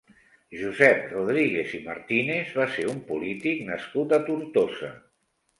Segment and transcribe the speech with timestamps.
[0.59, 4.95] Josep Rodríguez i Martínez va ser un polític nascut a Tortosa.